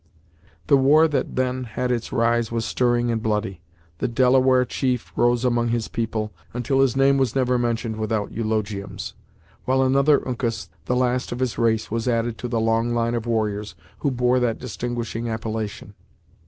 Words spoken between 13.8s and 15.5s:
who bore that distinguishing